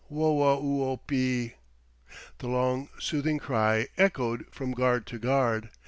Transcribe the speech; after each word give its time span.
Whoa 0.07 0.57
oo 0.59 0.83
ope!" 0.89 1.11
The 2.39 2.47
long 2.47 2.89
soothing 2.97 3.37
cry 3.37 3.89
echoed 3.99 4.47
from 4.49 4.71
guard 4.71 5.05
to 5.05 5.19
guard. 5.19 5.69